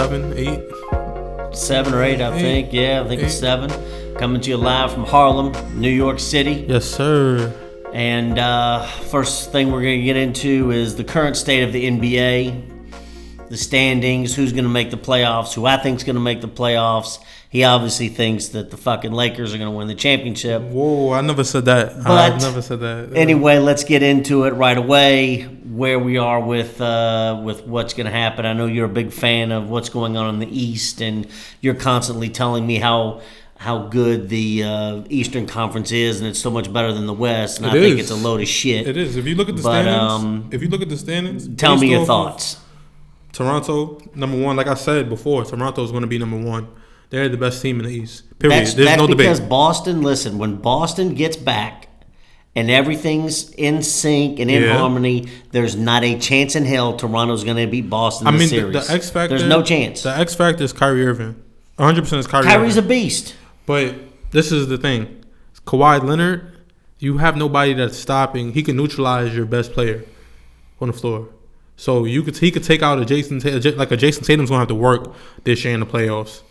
[0.00, 1.54] seven, eight.
[1.54, 2.40] Seven or eight, I Eight.
[2.40, 2.72] think.
[2.72, 3.68] Yeah, I think it's seven.
[4.16, 6.64] Coming to you live from Harlem, New York City.
[6.66, 7.52] Yes, sir.
[7.92, 11.84] And uh, first thing we're going to get into is the current state of the
[11.84, 12.79] NBA,
[13.50, 16.40] the standings, who's going to make the playoffs, who I think is going to make
[16.40, 17.18] the playoffs.
[17.48, 20.62] He obviously thinks that the fucking Lakers are going to win the championship.
[20.62, 21.96] Whoa, I never said that.
[21.96, 23.10] I But never said that.
[23.16, 25.42] Anyway, let's get into it right away.
[25.42, 28.46] Where we are with uh, with what's going to happen.
[28.46, 31.26] I know you're a big fan of what's going on in the East, and
[31.60, 33.20] you're constantly telling me how
[33.56, 37.58] how good the uh, Eastern Conference is, and it's so much better than the West.
[37.58, 38.86] And It I think it's a load of shit.
[38.86, 39.16] It is.
[39.16, 41.76] If you look at the But, standings, um, if you look at the standings, Tell
[41.76, 42.56] me your off thoughts.
[43.32, 44.56] Toronto, number one.
[44.56, 46.68] Like I said before, Toronto is going to be number one.
[47.10, 48.38] They're the best team in the East.
[48.38, 48.60] Period.
[48.60, 49.26] That's, There's that's no debate.
[49.26, 49.40] because.
[49.40, 50.02] Boston.
[50.02, 51.86] Listen, when Boston gets back.
[52.56, 54.76] And everything's in sync and in Yeah.
[54.76, 55.28] harmony.
[55.52, 58.26] There's not a chance in hell Toronto's going to beat Boston.
[58.26, 59.38] I in mean, the the, X factor.
[59.38, 60.02] There's no chance.
[60.02, 61.40] The X factor is Kyrie Irving.
[61.76, 62.46] 100 percent is Kyrie.
[62.46, 63.36] Kyrie's a beast.
[63.66, 63.94] But
[64.32, 65.22] this is the thing.
[65.64, 66.58] Kawhi Leonard,
[66.98, 68.52] you have nobody that's stopping.
[68.52, 70.04] He can neutralize your best player
[70.80, 71.28] on the floor.
[71.80, 73.40] So you could he could take out a Jayson
[73.78, 75.14] like a Jayson Tatum's gonna have to work
[75.44, 76.42] this year in the playoffs.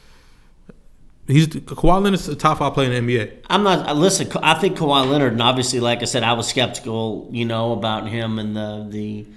[1.28, 3.44] He's Kawhi Leonard's a top five player in the NBA.
[3.47, 3.95] I'm not.
[3.95, 7.73] Listen, I think Kawhi Leonard, and obviously, like I said, I was skeptical, you know,
[7.73, 9.28] about him and the the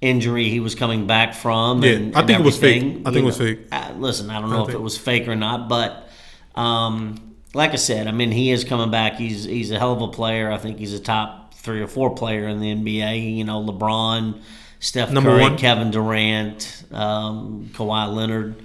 [0.00, 1.84] injury he was coming back from.
[1.84, 2.82] Yeah, and, I and think it was fake.
[2.82, 3.60] I think you it was fake.
[3.70, 6.08] Uh, listen, I don't know if think- it was fake or not, but
[6.54, 9.16] um, like I said, I mean, he is coming back.
[9.16, 10.50] He's he's a hell of a player.
[10.50, 13.36] I think he's a top three or four player in the NBA.
[13.36, 14.40] You know, LeBron,
[14.82, 15.56] Steph Number Curry, one.
[15.56, 18.56] Kevin Durant, um, Kawhi Leonard.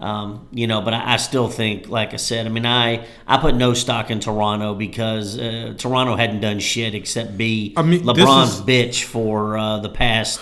[0.00, 3.36] Um, you know, but I, I still think, like I said, I mean, I I
[3.38, 8.00] put no stock in Toronto because uh, Toronto hadn't done shit except be I mean,
[8.02, 10.40] LeBron's is- bitch for uh, the past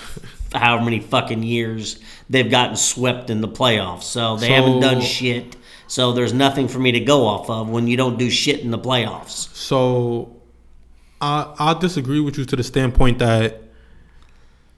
[0.54, 2.00] however many fucking years
[2.30, 4.04] they've gotten swept in the playoffs.
[4.04, 5.56] So they haven't done shit.
[5.88, 8.70] So there's nothing for me to go off of when you don't do shit in
[8.70, 9.54] the playoffs.
[9.54, 10.36] So
[11.20, 13.67] I I disagree with you to the standpoint that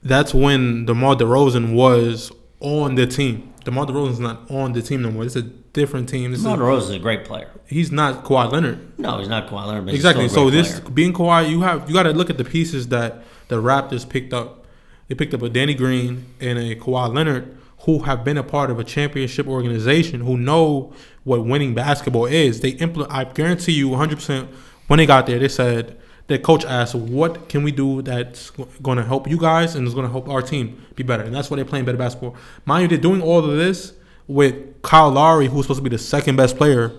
[0.03, 3.53] that's when DeMar DeRozan was on the team.
[3.63, 5.23] DeMar DeRozan's not on the team no more.
[5.23, 6.31] It's a different team.
[6.31, 7.49] This DeMar is, DeRozan is a great player.
[7.67, 8.99] he's not Kawhi Leonard.
[8.99, 10.27] No, he's not Kawhi Leonard, but Exactly.
[10.29, 10.91] So this player.
[10.91, 14.33] being Kawhi, you have you got to look at the pieces that the Raptors picked
[14.33, 14.65] up.
[15.07, 18.69] They picked up a Danny Green and a Kawhi Leonard who have been a part
[18.69, 22.61] of a championship organization who know what winning basketball is.
[22.61, 23.11] They implement.
[23.11, 24.49] I guarantee you, 100 percent
[24.87, 25.97] when they got there, they said
[26.31, 28.49] their coach asked, "What can we do that's
[28.81, 31.33] going to help you guys and is going to help our team be better?" And
[31.35, 32.35] that's why they're playing better basketball.
[32.65, 33.93] Mind you, they're doing all of this
[34.27, 36.91] with Kyle Lowry, who's supposed to be the second best player,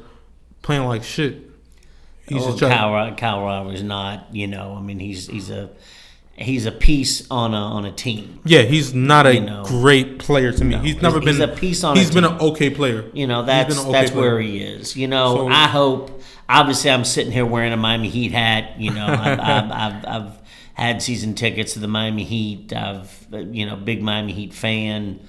[0.63, 1.51] playing like shit.
[2.29, 4.29] He's Oh, Kyle, Kyle Lowry's not.
[4.33, 5.71] You know, I mean, he's he's a
[6.37, 8.41] he's a piece on a on a team.
[8.45, 9.65] Yeah, he's not a You know.
[9.67, 10.77] great player to me.
[10.77, 12.33] he's never he's- been he's a piece on a He's been team.
[12.35, 13.05] an okay player.
[13.13, 14.23] You know, that's been that's player.
[14.35, 14.97] where he is.
[14.97, 16.23] You know, So- I hope.
[16.49, 18.79] Obviously, I'm sitting here wearing a Miami Heat hat.
[18.79, 20.43] You know, I've, I've, I've, I've
[20.75, 22.73] had season tickets to the Miami Heat.
[22.73, 25.21] I've you know, big Miami Heat fan.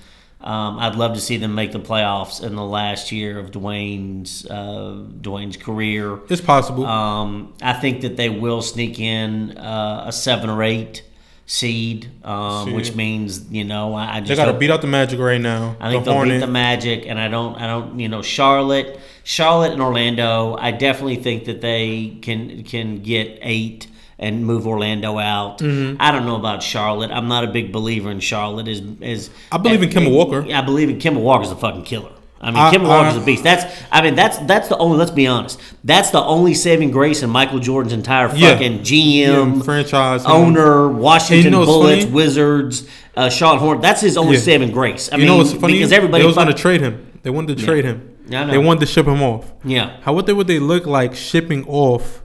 [0.42, 4.46] Um, I'd love to see them make the playoffs in the last year of Dwyane's
[4.46, 6.20] uh, Dwyane's career.
[6.30, 6.86] It's possible.
[6.86, 11.04] Um, I think that they will sneak in uh, a seven or eight
[11.46, 12.76] seed, um, Seed.
[12.76, 15.42] which means you know I, I just they got to beat out the Magic right
[15.42, 15.76] now.
[15.80, 16.40] I think the they'll Hornet.
[16.40, 20.56] beat the Magic, and I don't, I don't, you know, Charlotte, Charlotte and Orlando.
[20.58, 23.88] I definitely think that they can can get eight
[24.20, 25.60] and move Orlando out.
[25.60, 25.98] Mm-hmm.
[26.00, 27.12] I don't know about Charlotte.
[27.12, 28.68] I'm not a big believer in Charlotte.
[28.68, 30.46] Is is I believe in Kemba Walker.
[30.48, 32.13] Yeah, I believe in Kemba Walker's a fucking killer.
[32.44, 33.44] I mean, I- Kemba Walker's a beast.
[33.44, 34.98] That's, I mean, that's that's the only.
[34.98, 35.60] Let's be honest.
[35.84, 38.52] That's the only saving grace in Michael Jordan's entire Yeah.
[38.54, 40.32] fucking GM, Yeah, franchise him.
[40.32, 42.14] owner, Washington you know Bullets, funny?
[42.14, 43.82] Wizards, uh, Charlotte Hornet.
[43.82, 44.42] That's his only Yeah.
[44.42, 45.10] saving grace.
[45.12, 45.74] I You mean, know what's funny?
[45.74, 47.08] because everybody they was going to trade him.
[47.24, 48.10] They wanted to trade him.
[48.28, 48.46] Yeah.
[48.46, 49.54] They wanted to ship him off.
[49.64, 49.92] Yeah.
[50.02, 52.22] How what they would they look like shipping off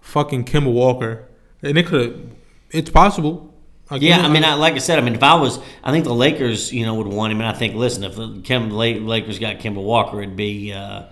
[0.00, 1.24] fucking Kemba Walker?
[1.62, 2.32] And it could.
[2.70, 3.54] It's possible.
[3.90, 6.04] Like, Yeah, I mean, I, like I said, I mean, if I was, I think
[6.04, 7.40] the Lakers, you know, would want him.
[7.40, 11.04] And I think, listen, if the Kim, Lakers got Kemba Walker, it'd be uh,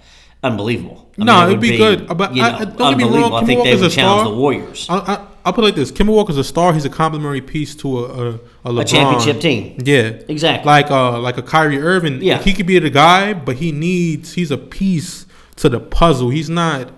[0.43, 1.11] unbelievable.
[1.19, 3.11] I No, mean, it it'd would be good, but you I- know, I- don't get
[3.11, 3.32] me wrong.
[3.32, 4.31] I think they Walker's would a challenge star.
[4.32, 4.87] the Warriors.
[4.88, 6.73] I, I, I'll put it like this: Kemba Walker's a star.
[6.75, 8.38] He's a complimentary piece to a a, a,
[8.73, 8.87] LeBron.
[8.88, 9.78] championship team.
[9.84, 10.67] Yeah, Exactly.
[10.67, 12.20] Like uh, like a Kyrie Irving.
[12.20, 12.43] Yeah.
[12.43, 14.34] he could be the guy, but he needs.
[14.34, 15.25] He's a piece
[15.56, 16.31] to the puzzle.
[16.31, 16.90] He's not.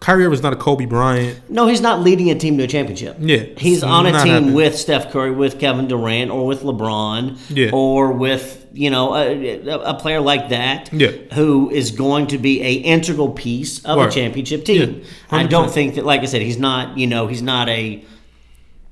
[0.00, 1.48] Kyrie Irving's not a Kobe Bryant.
[1.50, 3.16] No, he's not leading a team to a championship.
[3.18, 4.54] Yeah, he's on a team happening.
[4.54, 7.70] with Steph Curry, with Kevin Durant, or with LeBron, Yeah.
[7.72, 11.10] or with you know a, a- player like that, Yeah.
[11.34, 14.08] who is going to be a integral piece of Right.
[14.08, 15.00] a championship team.
[15.02, 16.96] Yeah, I don't think that, like I said, he's not.
[16.98, 18.04] You know, he's not a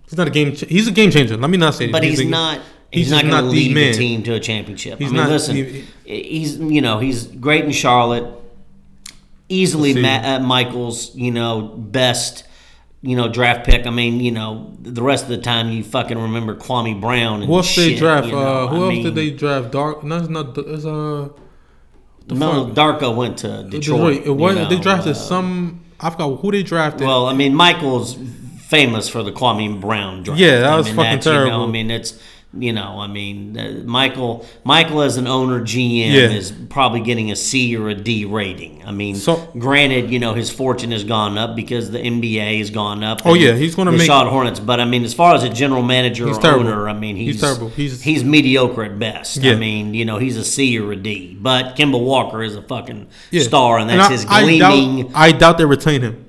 [0.05, 0.55] He's not a game.
[0.57, 1.37] Ch- he's a game changer.
[1.37, 1.89] Let me not say.
[1.89, 2.09] but that.
[2.09, 2.61] he's, a- not.
[2.91, 4.99] he's He's, not going to not the lead the team to a championship.
[4.99, 8.25] He's I mean, not- listen, he- he's you know he's great in Charlotte.
[9.49, 12.45] Easily, uh, Michael's you know best
[13.01, 13.87] you know draft pick.
[13.87, 17.41] I mean, you know the rest of the time you fucking remember Kwame Brown.
[17.41, 18.27] And Who else shit, they draft?
[18.27, 18.39] you know?
[18.39, 19.71] uh, who I else mean, did they draft?
[19.73, 20.05] Dark.
[20.05, 20.57] No, it's not.
[20.59, 21.29] It's uh.
[22.31, 22.75] No, fuck?
[22.75, 23.71] Darko went to Detroit.
[24.15, 24.27] Detroit.
[24.27, 25.85] It was, you know, they drafted uh, some.
[25.99, 27.07] I forgot who they drafted.
[27.07, 28.19] Well, I mean, Michael's
[28.61, 30.39] famous for the Kwame Brown draft.
[30.39, 31.65] Yeah, that I was mean, fucking that's, You know, terrible.
[31.65, 32.23] I mean, it's
[32.57, 36.31] you know, I mean, uh, Michael Michael as an owner GM Yeah.
[36.31, 38.83] is probably getting a C or a D rating.
[38.87, 42.71] I mean, So- granted, you know, his fortune has gone up because the NBA has
[42.71, 43.21] gone up.
[43.27, 44.61] Oh, yeah, he's gonna the make- Charlotte Hornets.
[44.61, 46.67] But I mean, as far as a general manager or terrible.
[46.69, 47.69] owner, I mean, he's, He's terrible.
[47.77, 49.43] He's- he's mediocre at best.
[49.43, 49.53] Yeah.
[49.53, 51.37] I mean, you know, he's a C or a D.
[51.39, 53.43] But Kemba Walker is a fucking Yeah.
[53.43, 55.03] star, and that's I- his I gleaming.
[55.09, 56.25] doubt, I doubt they retain him.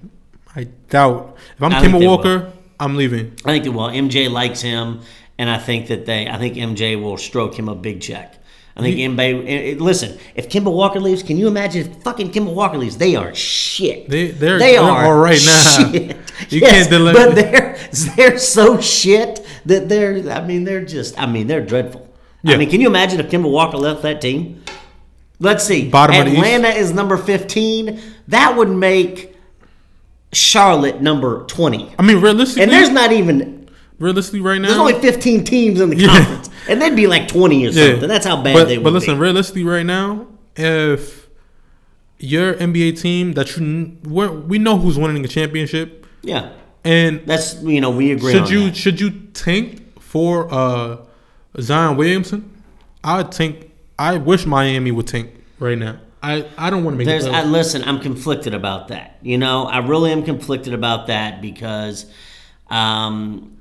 [0.54, 1.36] I doubt.
[1.56, 3.32] If I'm I Kemba Walker, I'm leaving.
[3.46, 5.00] I think it well, MJ likes him,
[5.40, 8.36] and I think that they, I think MJ will stroke him a big check.
[8.78, 9.20] I think MJ.
[9.46, 12.96] eh, eh, Listen, if Kemba Walker leaves, can you imagine if fucking Kemba Walker leaves?
[12.98, 14.08] They are shit.
[14.10, 15.92] They- they're- they they're all right now.
[15.92, 16.16] Shit.
[16.50, 17.78] You yes, can't deli- but they're
[18.16, 20.32] they're so shit that they're.
[20.32, 21.20] I mean, they're just.
[21.22, 22.08] I mean, they're dreadful.
[22.46, 24.64] I mean, can you imagine if Kemba Walker left that team?
[25.40, 25.90] Let's see.
[25.90, 26.34] Bottom of.
[26.34, 28.00] Atlanta is number fifteen.
[28.30, 29.36] That would make
[30.32, 31.92] Charlotte number twenty.
[32.00, 33.59] I mean, realistically, And there's not even
[34.00, 34.68] realistically right now.
[34.70, 36.08] there's only 15 teams in the Yeah.
[36.08, 38.08] conference, and they'd be like 20 or something.
[38.08, 39.20] That's how bad but, they would But listen, be.
[39.22, 41.28] realistically, right now, if
[42.18, 43.98] your NBA team that you
[44.48, 46.52] we know who's winning a championship, yeah,
[46.84, 48.32] and that's you know we agree.
[48.34, 48.76] should on you that.
[48.76, 50.98] should you tank for uh
[51.62, 52.62] Zion Williamson?
[53.04, 55.30] I think I wish Miami would tank
[55.60, 56.00] right now.
[56.22, 57.32] I, I don't want to make There's, it.
[57.34, 59.18] I, listen, I'm conflicted about that.
[59.22, 62.06] You know, I really am conflicted about that because
[62.70, 63.58] um,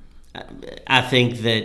[0.87, 1.65] I- think that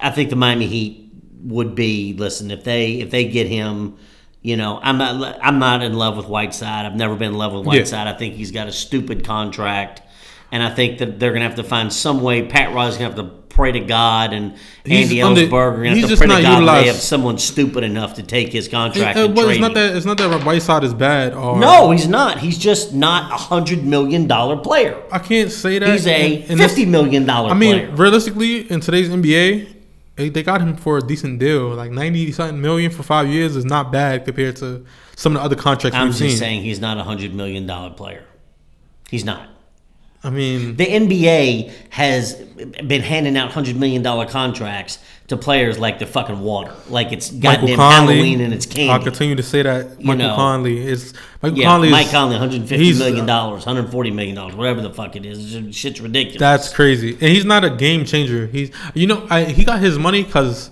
[0.00, 1.10] I think the Miami Heat
[1.42, 3.96] would be listen if they if they get him.
[4.42, 6.86] You know, I'm not I'm not in love with Whiteside.
[6.86, 7.80] I've never been in love with Yeah.
[7.80, 8.06] Whiteside.
[8.06, 10.02] I think he's got a stupid contract,
[10.52, 12.42] and I think that they're gonna have to find some way.
[12.42, 14.54] Pat Riley's gonna have to pray to God, and
[14.84, 17.84] He's Andy under- Elisburg are gonna have to pray to God they have someone stupid
[17.84, 19.18] enough to take his contract.
[19.18, 21.32] it, well, it's not that it's not that Whiteside is bad.
[21.34, 22.38] Or No, he's not.
[22.38, 24.96] He's just not a hundred million dollar player.
[25.10, 25.88] I can't say that.
[25.88, 26.12] He's a
[26.42, 27.90] And- and fifty million dollar I mean, player.
[27.96, 29.68] realistically, in today's NBA,
[30.16, 31.68] they, got him for a decent deal.
[31.74, 34.84] Like ninety something million for five years is not bad compared to
[35.14, 36.30] some of the other contracts I'm just seen.
[36.36, 38.24] saying he's not a hundred million dollar player.
[39.10, 39.48] He's not.
[40.26, 45.98] I mean, The NBA has been handing out hundred million dollar contracts to players like
[45.98, 48.14] the fucking water, like it's Michael goddamn Conley.
[48.14, 48.90] Halloween and it's King.
[48.90, 50.34] I'll continue to say that Michael know.
[50.36, 51.90] Conley is Michael Yeah, Conley.
[51.90, 55.24] Mike is, Conley, 150 he's- million uh, dollars, 140 million dollars, whatever the fuck it
[55.26, 55.74] is.
[55.76, 56.38] Shit's ridiculous.
[56.40, 58.46] That's crazy, and he's not a game changer.
[58.46, 60.70] He's you know I, he got his money because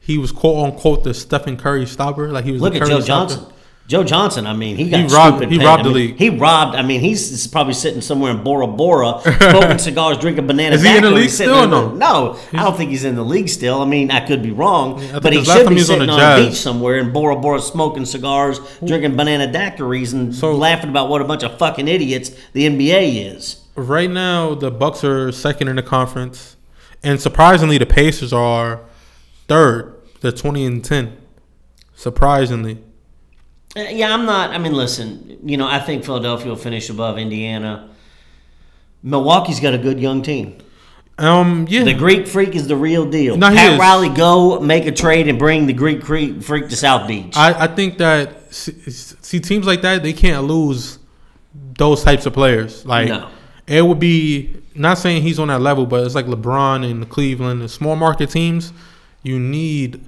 [0.00, 2.28] he was quote unquote the Stephen Curry stopper.
[2.30, 3.34] Like he was Look the at Curry Joe stopper.
[3.34, 3.52] Johnson.
[3.88, 5.64] Joe Johnson, I mean, he got He robbed- stupid he paid.
[5.64, 6.18] robbed I the league.
[6.18, 6.76] He robbed.
[6.76, 10.74] I mean, he's probably sitting somewhere in Bora Bora, smoking cigars, drinking banana.
[10.76, 11.90] Is he in the league still no?
[11.92, 13.80] No, I don't think he's in the league still.
[13.80, 16.38] I mean, I could be wrong, think but he should be on sitting the on,
[16.38, 21.08] a beach somewhere in Bora Bora, smoking cigars, drinking banana daiquiris, and So- laughing about
[21.08, 23.56] what a bunch of fucking idiots the NBA is.
[23.74, 26.56] Right now, the Bucks are second in the conference,
[27.02, 28.80] and surprisingly, the Pacers are
[29.46, 29.94] third.
[30.20, 31.16] They're twenty and ten.
[31.94, 32.78] Surprisingly,
[33.78, 34.50] Yeah, I'm not.
[34.50, 37.88] I mean, listen, you know, I think Philadelphia will finish above Indiana.
[39.02, 40.58] Milwaukee's got a good young team.
[41.18, 43.36] um, yeah, The Greek Freak is the real deal.
[43.36, 43.78] No, Pat is.
[43.78, 47.36] Riley, go make a trade and bring the Greek Freak to South Beach.
[47.36, 50.98] I, I think that see, see teams like that they can't lose
[51.76, 52.84] those types of players.
[52.84, 53.28] Like No.
[53.66, 57.62] it would be not saying he's on that level, but it's like LeBron and Cleveland,
[57.62, 58.72] the small market teams.
[59.22, 60.00] You need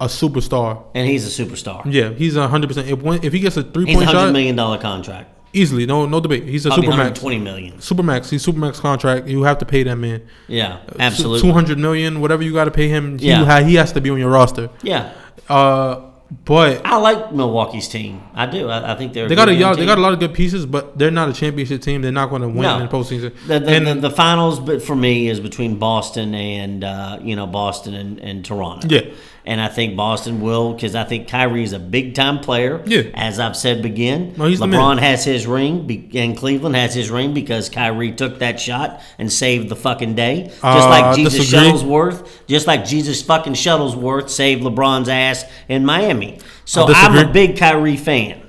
[0.00, 0.82] a superstar.
[0.94, 1.82] and he's a superstar.
[1.90, 2.88] Yeah, he's a hundred percent.
[2.88, 5.34] If when- if he gets a three He's a point hundred shot, million dollar contract.
[5.52, 6.44] easily, no no debate.
[6.44, 7.74] He's a Probably super hundred twenty million.
[7.78, 8.30] Supermax.
[8.30, 9.26] He's supermax contract.
[9.26, 10.22] You have to pay that man.
[10.46, 11.50] Yeah, Two absolutely.
[11.50, 13.18] hundred million, whatever you got to pay him.
[13.18, 13.44] He, Yeah.
[13.44, 14.70] ha- he has to be on your roster.
[14.82, 15.10] Yeah,
[15.48, 16.00] Uh,
[16.44, 18.20] but I like Milwaukee's team.
[18.34, 18.68] I do.
[18.68, 19.28] I, I think they're.
[19.28, 19.86] they got a good young they team.
[19.86, 22.02] got a lot of good pieces, but they're not a championship team.
[22.02, 22.76] They're not going to win No.
[22.78, 23.32] in the postseason.
[23.46, 27.34] The, the, and the, the finals, but for me, is between Boston and uh, you
[27.34, 28.86] know Boston and, and Toronto.
[28.88, 29.10] Yeah.
[29.48, 32.82] And I think Boston will because I think Kyrie is a big time player.
[32.86, 33.02] Yeah.
[33.14, 34.34] as I've said begin.
[34.36, 38.60] No, LeBron has his ring, be- and Cleveland has his ring because Kyrie took that
[38.60, 40.44] shot and saved the fucking day.
[40.48, 41.50] Just Uh, like Jesus.
[41.52, 46.38] Shuttlesworth, just like Jesus fucking Shuttlesworth saved LeBron's ass in Miami.
[46.64, 48.42] So I'm a big Kyrie fan.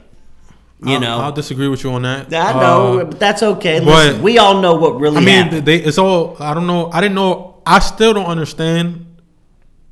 [0.86, 2.34] You I'll- know, I'll disagree with you on that.
[2.34, 3.80] I know, Uh, but that's okay.
[3.84, 5.66] but- we all know what really I mean, happened.
[5.66, 6.36] they, it's all.
[6.40, 6.90] I don't know.
[6.94, 7.56] I didn't know.
[7.66, 9.06] I still don't understand.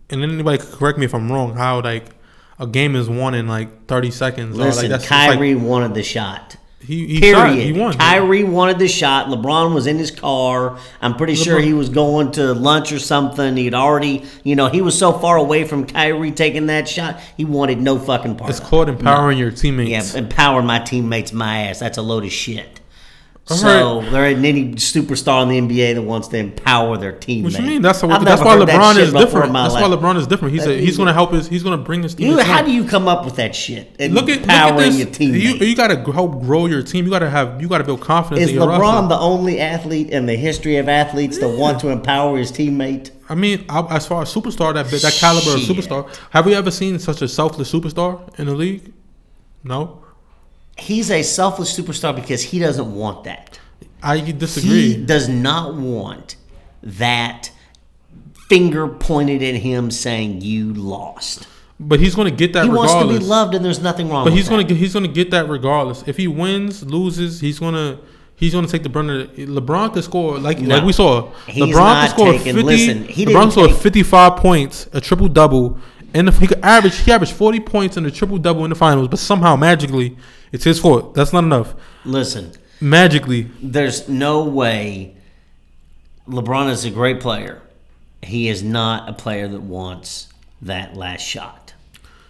[0.10, 1.56] And anybody could correct me if I'm wrong.
[1.56, 2.06] How like
[2.60, 4.56] a game is won in like 30 seconds.
[4.56, 6.56] or, like, Listen, that's just, like, Kyrie wanted the shot.
[6.80, 7.50] he, he shot.
[7.50, 7.66] Period.
[7.66, 7.94] He won.
[7.94, 9.28] Kyrie wanted the shot.
[9.28, 10.80] LeBron was in his car.
[11.02, 13.58] I'm pretty sure he was going to lunch or something.
[13.58, 17.20] He'd already, you know, he was so far away from Kyrie taking that shot.
[17.36, 18.50] He wanted no fucking part.
[18.50, 20.14] It's called empowering your teammates.
[20.14, 21.80] Yeah, empowering my teammates my ass.
[21.80, 22.77] That's a load of shit.
[23.50, 27.56] All So there ain't any superstar in the NBA that wants to empower their teammates.
[27.56, 27.82] What you mean?
[27.82, 29.54] That's, I've that's why that LeBron shit is different.
[29.54, 29.84] That's why.
[29.84, 30.54] LeBron is different.
[30.54, 31.48] He's a, he's going to help his.
[31.48, 32.32] He's going to bring his team.
[32.32, 33.96] You, how do you come up with that shit?
[34.00, 35.18] And look at empowering look your at this?
[35.18, 35.62] teammates.
[35.62, 37.06] You, you got to help grow your team.
[37.06, 37.62] You got to have.
[37.62, 38.44] You got to build confidence.
[38.44, 39.08] Is in your LeBron roster.
[39.10, 43.12] the only athlete in the history of athletes that want to empower his teammate?
[43.30, 46.14] I mean, as far as superstar, that that caliber of superstar.
[46.32, 48.94] Have we ever seen such a selfless superstar in the league?
[49.64, 50.04] No,
[50.78, 53.60] He's a selfless superstar because he doesn't want that.
[54.04, 54.94] I disagree.
[54.94, 56.36] He does not want
[56.84, 57.50] that
[58.48, 61.48] finger pointed at him saying you lost.
[61.80, 64.24] but he's going to get that He wants to be loved, and there's nothing wrong.
[64.24, 64.52] But with he's that.
[64.56, 66.04] going to get he's going to get that regardless.
[66.08, 68.00] If he wins, loses, he's going to
[68.36, 69.36] he's going to take the it.
[69.50, 70.76] LeBron could score like No.
[70.76, 71.32] like we saw.
[71.48, 72.64] He's LeBron could score taking- 50.
[72.64, 75.78] listen, he LeBron scored 55 points, a triple double,
[76.14, 79.08] and he could average he averaged 40 points in a triple double in the finals.
[79.08, 80.16] But somehow magically,
[80.52, 81.14] it's his fault.
[81.14, 81.74] That's not enough.
[82.06, 85.16] Listen, Magically, there's no way
[86.28, 87.62] LeBron is a great player.
[88.22, 90.28] He is not a player that wants
[90.62, 91.74] that last shot.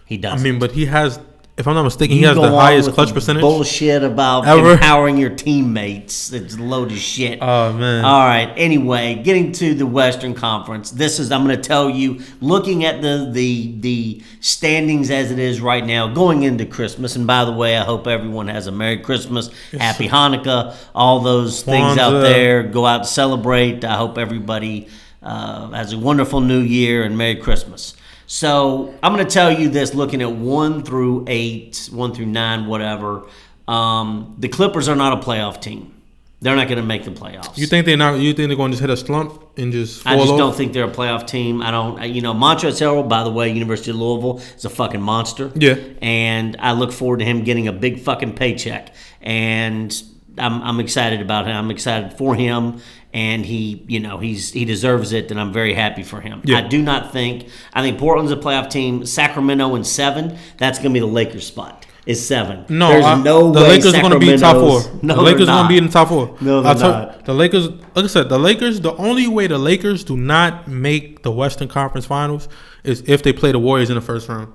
[0.06, 0.40] He doesn't.
[0.40, 1.20] I mean, but he has.
[1.58, 3.42] If I'm not mistaken, he You has the highest clutch percentage.
[3.42, 4.74] Bullshit about Ever.
[4.74, 6.32] empowering your teammates.
[6.32, 7.40] It's a load of shit.
[7.42, 8.06] Oh man.
[8.06, 8.54] All right.
[8.56, 10.92] Anyway, getting to the Western Conference.
[10.92, 15.40] This is I'm going to tell you, looking at the the the standings as it
[15.40, 17.16] is right now, going into Christmas.
[17.16, 21.64] And by the way, I hope everyone has a Merry Christmas, Happy Hanukkah, all those
[21.64, 22.62] things out there.
[22.62, 23.84] Go out and celebrate.
[23.84, 24.90] I hope everybody
[25.24, 27.96] uh, has a wonderful New Year and Merry Christmas.
[28.28, 32.68] So I'm going to tell you this: looking at one through eight, one through nine,
[32.68, 33.26] whatever.
[33.68, 35.94] Um, the Clippers are not a playoff team.
[36.40, 37.58] They're not going to make the playoffs.
[37.58, 38.20] You think they're not?
[38.20, 40.38] You think they're going to just hit a slump and just fall I just off?
[40.38, 41.64] don't think they're a playoff team.
[41.64, 45.02] I don't, you know, Montrezl Harrell, by the way, University of Louisville, is a fucking
[45.02, 45.52] monster.
[45.56, 45.78] Yeah.
[46.00, 48.94] And I look forward to him getting a big fucking paycheck.
[49.20, 49.92] And
[50.38, 51.56] I'm, I'm excited about him.
[51.56, 52.82] I'm excited for him.
[53.14, 56.42] And he, you know, he's he deserves it, and I'm very happy for him.
[56.44, 56.58] Yeah.
[56.58, 59.06] I do not think I think Portland's a playoff team.
[59.06, 61.86] Sacramento in seven, that's gonna be the Lakers spot.
[62.06, 62.66] Is seven.
[62.70, 65.00] No, There's I- no the way Lakers are going to be in the top four.
[65.04, 66.38] No, the Lakers are going to be in top four.
[66.40, 67.26] No, they're I told- not.
[67.26, 68.80] The Lakers, like I said, the Lakers.
[68.80, 72.48] The only way the Lakers do not make the Western Conference Finals
[72.86, 74.54] is if they play the Warriors in the first round.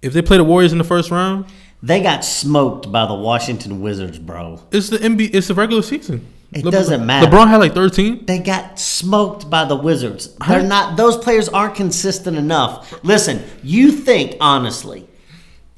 [0.00, 1.44] If they play the Warriors in the first round,
[1.80, 4.60] They got smoked by the Washington Wizards, bro.
[4.72, 5.30] it's the NBA.
[5.32, 6.26] It's the regular season.
[6.52, 7.26] It doesn't matter.
[7.30, 8.26] LeBron had like thirteen.
[8.26, 10.34] They got smoked by the Wizards.
[10.46, 13.02] They're not; those players aren't consistent enough.
[13.02, 15.08] Listen, you think honestly,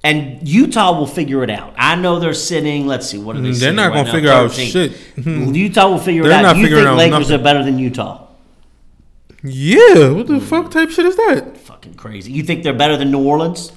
[0.03, 1.75] and Utah will figure it out.
[1.79, 2.87] I know they're sitting.
[2.89, 3.51] Let's see, what are they?
[3.51, 4.13] Mm, they're sitting not right gonna now?
[4.13, 4.93] figure out shit.
[5.17, 5.55] Mm-hmm.
[5.55, 6.43] Utah will figure it They're out.
[6.43, 7.41] not You think out Lakers nothing.
[7.41, 8.27] are better than Utah?
[9.43, 11.57] Yeah, what the fuck type shit is that?
[11.59, 12.33] Fucking crazy.
[12.33, 13.73] You think they're better than New Orleans?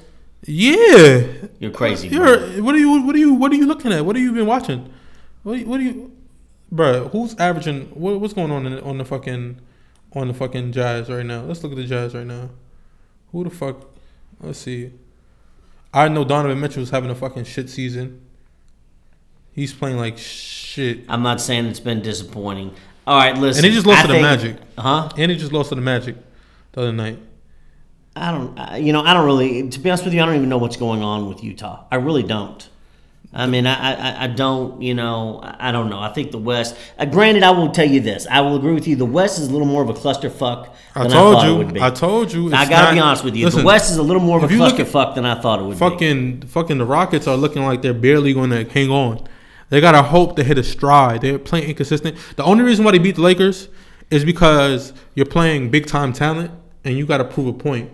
[0.46, 1.28] Yeah,
[1.60, 2.08] You're crazy.
[2.08, 4.06] You're what are you what are you what are you looking at?
[4.06, 4.90] What have you been watching?
[5.44, 6.12] What what are you,
[6.72, 7.08] bro?
[7.10, 7.88] Who's averaging?
[7.88, 9.60] What, what's going on in, on the fucking
[10.14, 11.42] on the fucking Jazz right now?
[11.42, 12.50] Let's look at the Jazz right now.
[13.32, 13.86] Who the fuck?
[14.40, 14.92] Let's see.
[15.94, 18.22] I know Donovan Mitchell Mitchell's having a fucking shit season.
[19.52, 22.74] He's playing like shit, I'm not saying it's been disappointing.
[23.08, 23.66] All right, listen.
[23.66, 24.58] and he just lost I to the think- Magic.
[24.78, 25.10] Huh?
[25.18, 26.16] And he just lost to the Magic
[26.74, 27.18] the other night.
[28.16, 30.50] I don't, you know, I don't really, to be honest with you, I don't even
[30.50, 31.86] know what's going on with Utah.
[31.92, 32.68] I really don't.
[33.38, 36.00] I mean, I, I, I don't, you know, I I don't know.
[36.00, 38.26] I think the West, uh, granted, I will tell you this.
[38.30, 38.96] I will agree with you.
[38.96, 41.52] The West is a little more of a clusterfuck I than I, told thought it
[41.52, 41.58] you.
[41.58, 41.82] would be.
[41.82, 42.52] I told you.
[42.52, 43.46] I it's got to be honest with you.
[43.46, 45.26] Listen, the West is a little more of a if you look at clusterfuck than
[45.26, 45.78] I thought it would be.
[45.78, 49.28] fucking fucking the Rockets are looking like they're barely going to hang on.
[49.70, 51.22] They gotta hope to hit a stride.
[51.22, 52.18] They're playing inconsistent.
[52.38, 53.68] The only reason why they beat the Lakers
[54.10, 56.52] is because you're playing big time talent
[56.86, 57.92] and you got to prove a point.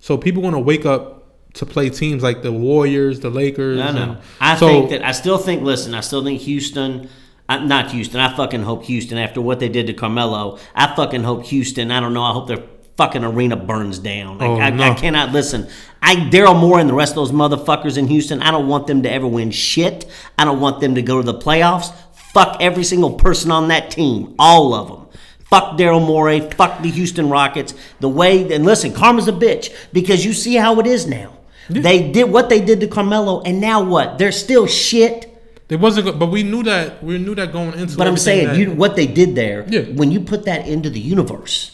[0.00, 1.13] So people want to wake up
[1.54, 3.80] to play teams like the Warriors, the Lakers.
[3.80, 4.02] I know.
[4.02, 5.62] and- I so, think that I still think.
[5.62, 7.08] Listen, I still think Houston.
[7.48, 8.20] Uh, not Houston.
[8.20, 9.18] I fucking hope Houston.
[9.18, 11.90] After what they did to Carmelo, I fucking hope Houston.
[11.90, 12.22] I don't know.
[12.22, 12.62] I hope their
[12.96, 14.40] fucking arena burns down.
[14.40, 14.84] I, Oh, I, no.
[14.84, 15.68] I cannot listen.
[16.00, 18.40] I Daryl Morey and the rest of those motherfuckers in Houston.
[18.42, 20.06] I don't want them to ever win shit.
[20.38, 21.92] I don't want them to go to the playoffs.
[22.32, 24.34] Fuck every single person on that team.
[24.38, 25.06] All of them.
[25.44, 26.40] Fuck Daryl Morey.
[26.40, 27.74] Fuck the Houston Rockets.
[28.00, 31.32] The way and listen, karma's a bitch because you see how it is now.
[31.68, 34.18] They did what they did to Carmelo, and now what?
[34.18, 35.30] They're still shit.
[35.68, 37.02] It wasn't good, but we knew that.
[37.02, 37.96] We knew that going into.
[37.96, 39.64] But I'm saying that- you what they did there.
[39.68, 39.80] Yeah.
[39.82, 41.70] When you put that into the universe,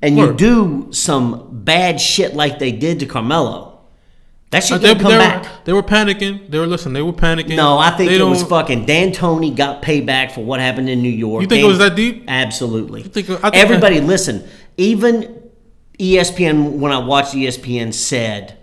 [0.00, 3.78] and you do some bad shit like they did to Carmelo,
[4.50, 5.42] that Uh, shit they, gonna come they back.
[5.42, 6.50] Were, they were panicking.
[6.50, 6.92] They were listen.
[6.92, 7.56] They were panicking.
[7.56, 11.08] No, I think They it was fucking D'Antoni got payback for what happened in New
[11.10, 11.42] York.
[11.42, 12.24] You think it was that deep?
[12.28, 13.02] Absolutely.
[13.02, 14.44] think- think- Everybody, listen.
[14.76, 15.28] Even
[15.98, 18.54] ESPN, when I watched ESPN, said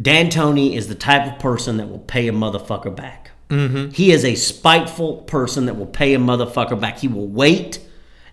[0.00, 3.30] D'Antoni is the type of person that will pay a motherfucker back.
[3.50, 3.90] Mm-hmm.
[3.90, 6.98] He is a spiteful person that will pay a motherfucker back.
[6.98, 7.80] He will wait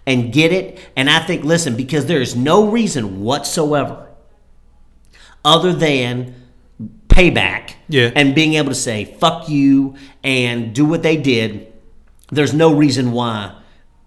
[0.05, 0.77] and get it.
[0.95, 4.10] And I think, listen, because there is no reason whatsoever
[5.43, 6.36] other than
[7.07, 8.12] payback Yeah.
[8.15, 11.72] and being able to say fuck you and do what they did
[12.29, 13.55] there's no reason why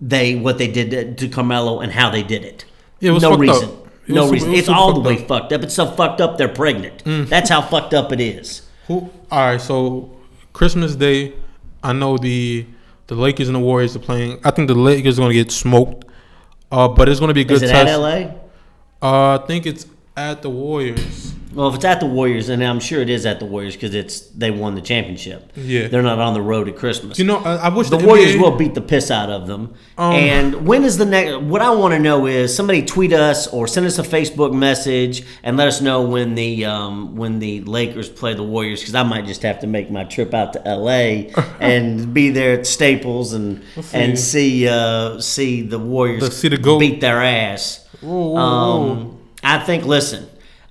[0.00, 2.66] they what they did to, carmelo and how they did it
[3.00, 3.87] Yeah, it was no reason up.
[4.08, 5.20] It no was- reason it it's all the way up.
[5.20, 5.28] Mm.
[5.28, 9.10] fucked up it's so fucked up they're pregnant that's how fucked up it is Who?
[9.30, 9.60] All right.
[9.60, 10.10] So
[10.54, 11.34] Christmas Day,
[11.82, 12.64] I know the
[13.08, 14.40] the Lakers and the Warriors are playing.
[14.44, 16.06] I think the Lakers are gonna get smoked.
[16.72, 17.88] Uh, but it's gonna be a good is it test.
[17.88, 18.14] at la
[19.02, 19.86] Uh, I think it's
[20.16, 21.27] at the Warriors.
[21.58, 23.94] Well if it's at the warriors and i'm sure it is at the warriors because
[23.94, 25.88] it's they won the championship Yeah.
[25.88, 28.34] they're not on the road at christmas You know, I, I wish The the, Warriors
[28.36, 29.62] NBA will beat the piss out of them.
[29.98, 31.30] Um, and when is the next?
[31.52, 35.24] What I want to know is somebody tweet us or send us a Facebook message
[35.42, 39.02] and let us know when the um, when the Lakers play the Warriors because I
[39.02, 43.32] might just have to make my trip out to LA and be there at Staples
[43.32, 43.98] and see.
[43.98, 47.86] and see uh, see the Warriors Let's see the beat their ass.
[48.00, 49.84] Whoa, whoa, Um, I think.
[49.84, 50.28] Listen,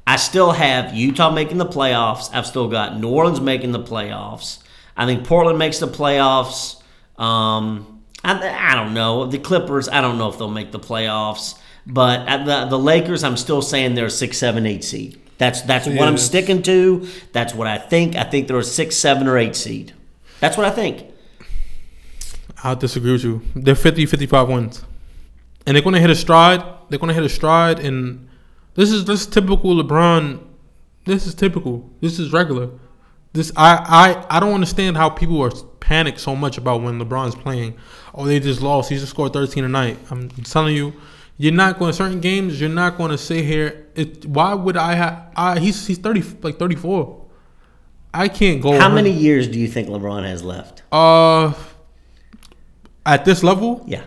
[0.08, 2.34] I still have Utah making the playoffs.
[2.34, 4.60] I've still got New Orleans making the playoffs.
[4.96, 6.82] I think Portland makes the playoffs.
[7.22, 9.90] Um, I, I don't know the Clippers.
[9.90, 11.60] I don't know if they'll make the playoffs.
[11.86, 15.22] But the the Lakers, I'm still saying they're a six, seven, eight seed.
[15.38, 17.08] That's that's what I'm sticking to.
[17.34, 18.16] That's what I think.
[18.16, 19.94] I think they're a six, seven, or eight seed.
[20.40, 21.06] That's what I think.
[22.64, 23.42] I'll disagree with you.
[23.56, 24.84] They're 50, 55 wins.
[25.66, 26.64] And they're going to hit a stride.
[26.90, 27.80] They're going to hit a stride.
[27.80, 28.28] And
[28.78, 30.42] this is this is typical LeBron.
[31.06, 31.90] This is typical.
[32.00, 32.70] This is regular.
[33.34, 37.36] This I I, I don't understand how people are panicked so much about when LeBron's
[37.36, 37.76] playing.
[38.14, 38.90] Oh, they just lost.
[38.90, 39.98] He just scored 13 a night.
[40.12, 40.94] I'm telling you,
[41.38, 42.62] you're not going to certain games.
[42.62, 43.88] You're not going to sit here.
[43.96, 45.32] It, why would I have?
[45.36, 47.26] I he's he's 30 like 34.
[48.14, 48.80] I can't go.
[48.80, 50.84] How many years do you think LeBron has left?
[50.92, 51.54] Uh,
[53.08, 54.04] at this level, Yeah,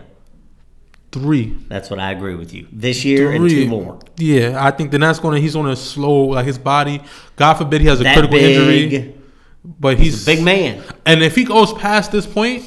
[1.11, 1.57] three.
[1.67, 2.67] that's what I agree with you.
[2.71, 3.99] This year and two more.
[4.17, 7.01] Yeah, I think then that's gonna he's gonna slow like his body.
[7.35, 9.15] God forbid he has a That critical big, injury,
[9.63, 10.83] but he's a big man.
[11.05, 12.63] And if he goes past this point,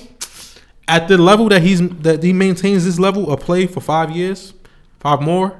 [0.87, 4.53] at the level that he's that he maintains this level of play for five years,
[5.01, 5.59] five more,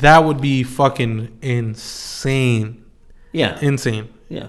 [0.00, 2.84] that would be fucking insane,
[3.32, 4.08] Yeah, insane.
[4.28, 4.48] yeah.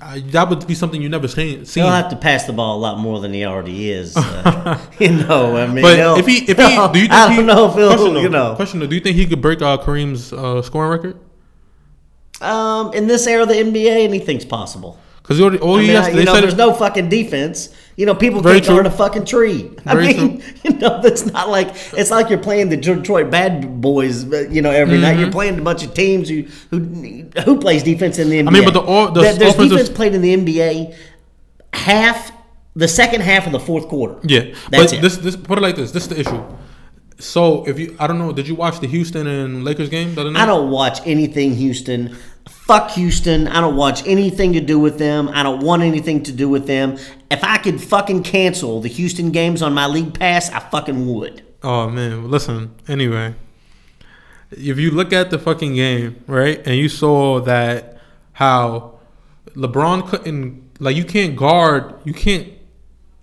[0.00, 1.66] I, that would be something you never seen.
[1.66, 1.84] seen.
[1.84, 4.16] He'll have to pass the ball a lot more than he already is.
[4.16, 7.36] Uh, you know, I mean, But if he, if he, do you think I he,
[7.36, 9.60] don't know if question he'll, though, you know, question do you think he could break
[9.60, 11.18] uh, Kareem's uh, scoring record?
[12.40, 14.98] um, in this era of the NBA, anything's possible.
[15.22, 17.74] Because all, all I he mean, has, you know, said there's no fucking defense.
[17.98, 19.70] You know, people Very can't guard a fucking tree.
[19.84, 23.80] I Very mean, you know, that's not like it's like you're playing the Detroit Bad
[23.80, 24.24] Boys.
[24.32, 26.78] uh, You know, every night you're playing a bunch of teams who who
[27.44, 28.44] who plays defense in the NBA.
[28.44, 28.54] Mm-hmm.
[28.54, 30.94] mean, but the all- the there's defense played in the NBA
[31.72, 32.30] half
[32.76, 34.16] the second half of the fourth quarter.
[34.22, 35.02] Yeah, That's but it.
[35.02, 35.90] this this put it like this.
[35.90, 36.42] This is the issue.
[37.20, 40.20] So if you, I don't know, did you watch the Houston and Lakers game the
[40.20, 40.44] other night?
[40.44, 42.16] I don't watch anything Houston.
[42.48, 43.48] Fuck Houston.
[43.48, 45.28] I don't watch anything to do with them.
[45.32, 46.98] I don't want anything to do with them.
[47.30, 51.42] If I could fucking cancel the Houston games on my league pass, I fucking would.
[51.62, 52.74] Oh man, listen.
[52.86, 53.34] Anyway,
[54.50, 58.00] if you look at the fucking game, right, and you saw that
[58.34, 58.98] how
[59.54, 62.48] LeBron couldn't, like, you can't guard, you can't.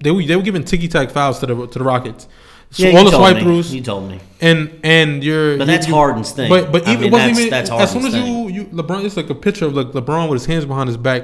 [0.01, 2.27] They were they were giving ticky tack fouls to the to the Rockets.
[2.75, 3.43] So Yeah, all the swipe me.
[3.43, 3.71] throughs.
[3.71, 4.19] You told me.
[4.41, 6.49] and and you're But that's you- Harden's thing.
[6.49, 8.65] But but I even mean, wasn't that's- even that's as soon as Harden's you you
[8.65, 11.23] LeBron it's like a picture of like LeBron with his hands behind his back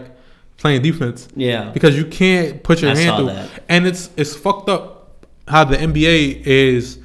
[0.58, 1.28] playing defense.
[1.36, 1.72] Yeah.
[1.74, 3.26] Because you can't put your I hand through.
[3.28, 3.50] that.
[3.68, 7.00] And it's it's fucked up how the NBA is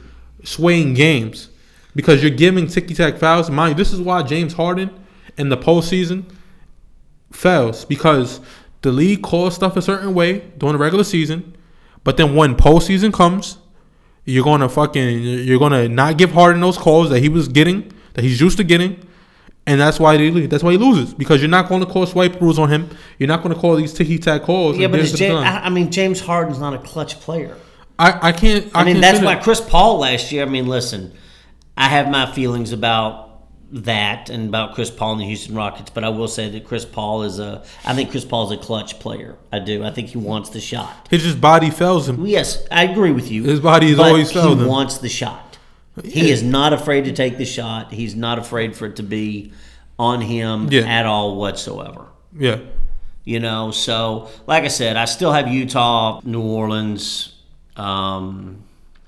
[0.44, 1.48] swaying games
[1.96, 3.50] because you're giving ticky tack fouls.
[3.50, 4.90] Mind you, this is why James Harden
[5.37, 6.24] in the postseason
[7.32, 8.40] fails because
[8.82, 11.56] the league calls stuff a certain way during the regular season,
[12.04, 13.59] but then when postseason comes,
[14.27, 18.23] you're gonna fucking you're gonna not give Harden those calls that he was getting that
[18.23, 18.99] he's used to getting,
[19.67, 20.47] and that's why they.
[20.47, 22.89] That's why he loses because you're not going to call swipe rules on him.
[23.19, 24.79] You're not going to call these ticky tack calls.
[24.79, 25.45] Yeah, but it's James.
[25.45, 27.57] I, I mean, James Harden's not a clutch player.
[27.99, 28.75] I, I can't.
[28.75, 29.45] I, I mean, can't that's why that.
[29.45, 30.43] Chris Paul last year.
[30.43, 31.12] I mean, listen,
[31.77, 33.26] I have my feelings about
[33.72, 36.85] that and about Chris Paul and the Houston Rockets, but I will say that Chris
[36.85, 37.64] Paul is a.
[37.85, 39.37] I think Chris Paul is a clutch player.
[39.52, 39.85] I do.
[39.85, 41.09] I think he wants the shot.
[41.11, 42.24] His just body fails him.
[42.26, 43.42] Yes, I agree with you.
[43.44, 44.68] His body is always failed He him.
[44.70, 45.59] wants the shot.
[46.05, 47.92] He is not afraid to take the shot.
[47.92, 49.52] He's not afraid for it to be
[49.98, 50.83] on him Yeah.
[50.83, 52.05] at all whatsoever.
[52.38, 52.59] Yeah.
[53.24, 57.35] You know, so like I said, I still have Utah, New Orleans.
[57.76, 58.59] Um,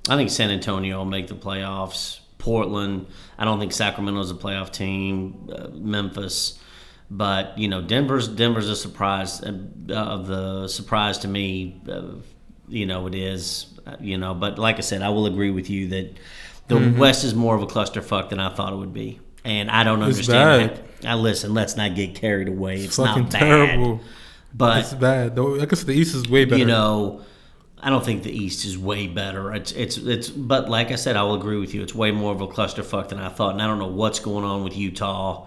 [0.09, 2.21] I think San Antonio will make the playoffs.
[2.39, 3.07] Portland.
[3.39, 5.49] I don't think Sacramento's a playoff team.
[5.55, 6.59] Uh, Memphis,
[7.11, 9.53] but you know, Denver's Denver's a surprise uh,
[9.95, 11.81] of the surprise to me.
[11.89, 12.17] Uh,
[12.69, 13.67] you know, it is.
[13.87, 16.17] uh, You know, but like I said, I will agree with you that
[16.69, 16.99] the Mm-hmm.
[16.99, 19.21] West is more of a clusterfuck than I thought it would be.
[19.45, 20.71] And I don't It's understand
[21.03, 21.09] that.
[21.09, 21.55] I listen.
[21.55, 22.77] Let's not get carried away.
[22.83, 23.39] It's, Fucking not bad.
[23.41, 24.01] terrible.
[24.53, 25.39] But It's bad.
[25.39, 26.59] I guess the East is way better.
[26.59, 27.23] you know,
[27.81, 29.55] I don't think the East is way better.
[29.55, 30.29] It's it's it's.
[30.29, 31.83] But like I said, I will agree with you.
[31.83, 34.45] It's way more of a clusterfuck than I thought, and I don't know what's going
[34.45, 35.47] on with Utah.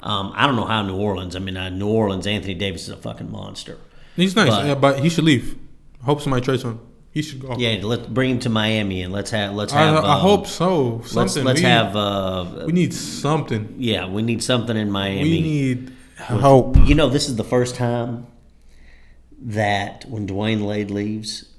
[0.00, 1.36] Um, I don't know how New Orleans.
[1.36, 2.26] I mean, uh, New Orleans.
[2.26, 3.78] Anthony Davis is a fucking monster.
[4.16, 5.58] he's nice, but- yeah, but he should leave.
[6.02, 6.80] I hope somebody trades him.
[7.12, 7.54] He should go.
[7.58, 10.02] Yeah, let's bring him to Miami and let's have let's I, have.
[10.02, 10.96] I um, hope so.
[10.96, 11.44] Let's Something.
[11.44, 11.94] let's we, have.
[11.94, 13.74] Uh, we need something.
[13.76, 15.22] yeah, we need something in Miami.
[15.22, 16.76] We need hope.
[16.86, 18.26] You know, this is the first time
[19.42, 21.51] that when Dwyane Wade leaves,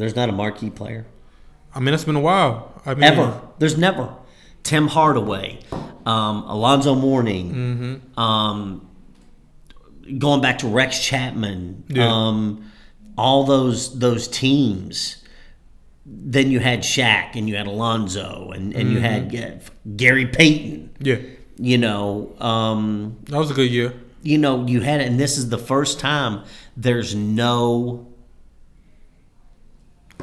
[0.00, 1.06] there's not a marquee player.
[1.74, 2.80] I mean, it's been a while.
[2.84, 3.40] I mean, Ever.
[3.58, 4.12] There's never.
[4.62, 5.60] Tim Hardaway,
[6.04, 8.20] um, Alonzo Mourning, Mm-hmm.
[8.20, 8.86] um,
[10.18, 12.08] going back to Rex Chapman, Yeah.
[12.10, 12.70] um,
[13.16, 15.16] all those those teams.
[16.06, 19.36] Then you had Shaq and you had Alonzo and, and you Mm-hmm.
[19.36, 20.90] had uh, Gary Payton.
[21.00, 21.16] Yeah,
[21.56, 23.92] You know, um, that was a good year.
[24.22, 26.42] you know, you had, it, and this is the first time
[26.76, 28.06] there's no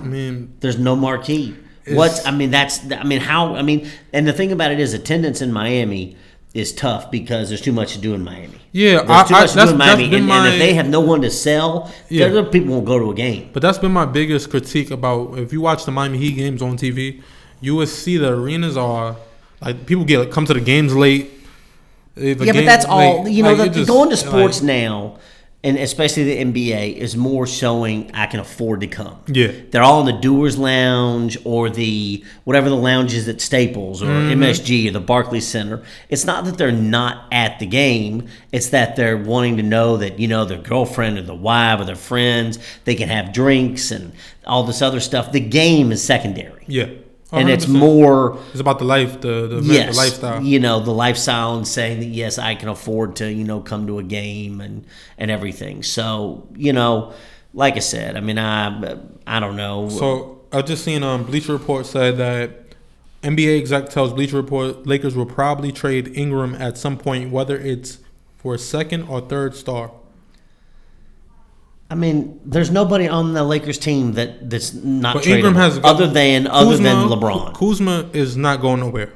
[0.02, 1.56] I mean, There's no marquee.
[1.90, 4.94] What's I mean that's I mean how I mean and the thing about it is
[4.94, 6.18] attendance in Miami
[6.54, 8.60] is tough because there's too much to do in Miami.
[8.74, 10.88] Yeah, there's I- too I- much to do in Miami, and, and if they have
[10.90, 12.26] no one to sell, Yeah.
[12.26, 13.50] other people won't go to a game.
[13.54, 16.76] but that's been my biggest critique about if you watch the Miami Heat games on
[16.78, 17.22] TV,
[17.62, 19.16] you will see the arenas are
[19.62, 21.32] like people get come to the games late.
[22.18, 23.24] Yeah, but that's all.
[23.24, 25.18] like- you know, like, the, just- going to sports like, now,
[25.68, 29.20] and especially the NBA, is more showing I can afford to come.
[29.28, 29.52] Yeah.
[29.72, 34.08] they're all in the Doers Lounge or the whatever the lounge is at Staples or
[34.08, 34.42] Mm-hmm.
[34.42, 35.84] MSG or the Barclays Center.
[36.10, 40.20] It's not that they're not at the game; it's that they're wanting to know that
[40.20, 44.14] you know their girlfriend or the wife or their friends they can have drinks and
[44.46, 45.32] all this other stuff.
[45.32, 46.90] The game is secondary, Yeah,
[47.32, 50.42] and it's more It's about the life, the the, yes, the lifestyle.
[50.42, 53.88] You know, the lifestyle and saying that yes, I can afford to, you know, come
[53.88, 54.86] to a game and
[55.18, 55.84] and everything.
[55.84, 57.14] So, you know,
[57.54, 59.90] like I said, I mean, I I don't know.
[59.90, 62.52] So i've just seen um Bleacher Report said that
[63.24, 68.00] NBA exec tells Bleacher Report Lakers will probably trade Ingram at some point, whether it's
[68.38, 69.92] for a second or third star.
[71.90, 76.08] I mean, there's nobody on the Lakers team that that's not But Ingram has other
[76.08, 77.54] than other Kuzma- than LeBron.
[77.54, 79.14] Kuzma is not going nowhere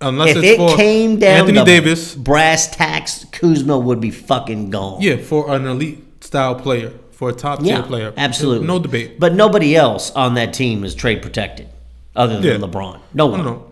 [0.00, 2.14] unless if it's it for came down Anthony to Davis.
[2.14, 5.00] brass tacks, Kuzma would be fucking gone.
[5.02, 9.18] Yeah, for an elite style player, for a top tier player, absolutely, no debate.
[9.18, 11.68] But nobody else on that team is trade protected,
[12.14, 12.66] other than Yeah.
[12.68, 12.98] LeBron.
[13.14, 13.44] No one.
[13.44, 13.62] don't.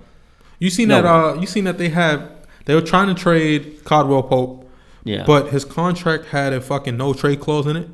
[0.59, 1.01] You seen No.
[1.03, 1.09] that?
[1.09, 2.23] Uh, you seen that they have
[2.65, 4.69] they were trying to trade Caldwell Pope,
[5.05, 7.89] Yeah, but his contract had a fucking no trade clause in it.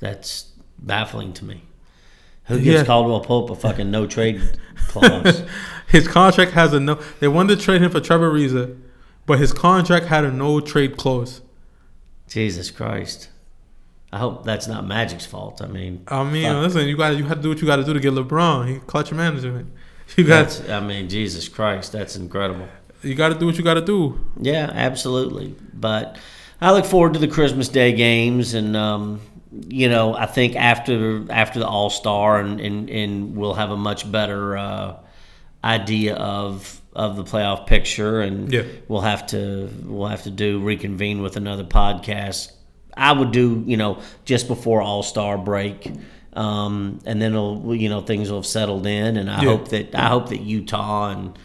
[0.00, 1.62] That's baffling to me.
[2.44, 2.84] Who gives Yeah.
[2.84, 4.40] Caldwell Pope a fucking no trade
[4.88, 5.42] clause?
[5.88, 6.98] His contract has a no.
[7.20, 8.78] They wanted to trade him for Trevor Ariza,
[9.24, 11.40] but his contract had a no trade clause.
[12.28, 13.30] Jesus Christ.
[14.12, 15.62] I hope that's not Magic's fault.
[15.62, 16.62] I mean, I mean, Fuck.
[16.62, 18.68] listen, you got you have to do what you got to do to get LeBron.
[18.68, 19.72] He clutch management.
[20.16, 22.66] You got I mean, Jesus Christ, that's incredible.
[23.02, 24.18] you got to do what you got to do.
[24.40, 25.54] Yeah, absolutely.
[25.74, 26.16] But
[26.62, 29.20] I look forward to the Christmas Day games, and um,
[29.68, 33.76] you know, I think after after the All Star, and, and and we'll have a
[33.76, 34.96] much better uh,
[35.64, 38.62] idea of of the playoff picture, and Yeah.
[38.88, 42.52] we'll have to we'll have to do reconvene with another podcast.
[42.96, 45.92] I would do you know just before All Star break.
[46.34, 49.48] Um, and then it'll, you know things will have settled in, and I Yeah.
[49.50, 51.36] hope that I hope that Utah and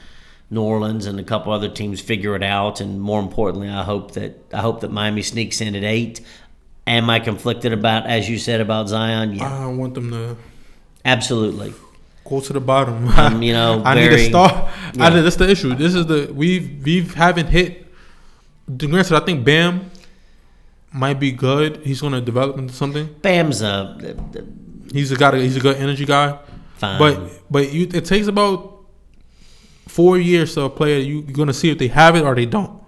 [0.52, 2.80] New Orleans and a couple other teams figure it out.
[2.80, 6.22] And more importantly, I hope that I hope that Miami sneaks in at eight.
[6.86, 9.34] Am I conflicted about, as you said about Zion?
[9.36, 10.36] Yeah, I want them to
[11.06, 11.74] absolutely.
[12.26, 13.08] go to the bottom.
[13.08, 14.70] Um, you know, I need very- a star.
[14.94, 15.06] yeah.
[15.06, 15.76] I, that's the issue.
[15.76, 17.88] This is the we've we haven't hit.
[18.78, 19.92] Granted, I think Bam
[20.92, 21.78] might be good.
[21.84, 23.14] He's going to develop into something.
[23.22, 23.98] Bam's a
[24.92, 25.26] He's a.
[25.26, 26.38] A, he's a good energy guy.
[26.76, 27.00] fine.
[27.00, 28.80] But but you, it takes about
[29.88, 31.00] four years to a player.
[31.00, 32.82] You, you're gonna see if they have it or they don't.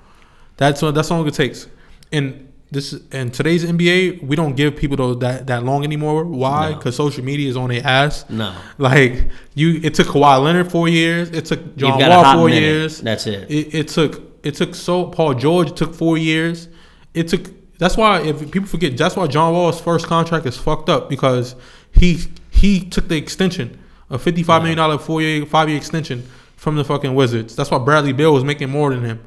[0.58, 1.68] That's what that's all it takes.
[2.12, 6.26] And this and today's NBA, we don't give people those, that that long anymore.
[6.26, 6.72] Why?
[6.72, 6.78] No.
[6.78, 8.30] Because social media is on their ass.
[8.30, 8.56] No.
[8.78, 11.30] Like you, it took Kawhi Leonard four years.
[11.30, 12.64] It took John You've got a Wall four minute.
[12.64, 13.02] years.
[13.02, 13.50] That's it.
[13.50, 16.68] It, it took it took so Paul George took four years.
[17.14, 20.90] It took that's why if people forget that's why John Wall's first contract is fucked
[20.90, 21.56] up because
[21.92, 26.28] he he took the extension a fifty five million dollar four year five year extension
[26.56, 27.56] from the fucking Wizards.
[27.56, 29.24] That's why Bradley Beal was making more than him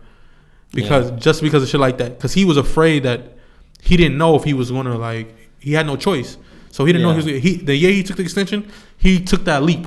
[0.73, 3.21] because just because of shit like that because he was afraid that
[3.83, 6.37] he didn't know if he was gonna like he had no choice
[6.71, 9.45] so he didn't know he was he the year he took the extension he took
[9.45, 9.87] that leap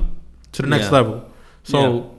[0.52, 0.90] to the next Yeah.
[0.90, 1.30] level
[1.62, 2.18] so